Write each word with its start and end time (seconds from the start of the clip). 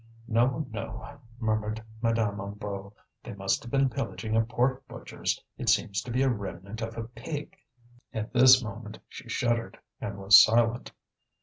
"No, 0.27 0.65
no," 0.71 1.19
murmured 1.37 1.83
Madame 2.01 2.37
Hennebeau, 2.37 2.91
"they 3.23 3.33
must 3.33 3.61
have 3.61 3.71
been 3.71 3.87
pillaging 3.87 4.35
a 4.35 4.41
pork 4.41 4.87
butcher's, 4.87 5.39
it 5.59 5.69
seems 5.69 6.01
to 6.01 6.09
be 6.09 6.23
a 6.23 6.27
remnant 6.29 6.81
of 6.81 6.97
a 6.97 7.03
pig." 7.03 7.55
At 8.11 8.33
this 8.33 8.63
moment 8.63 8.97
she 9.07 9.29
shuddered 9.29 9.77
and 9.99 10.17
was 10.17 10.41
silent. 10.43 10.91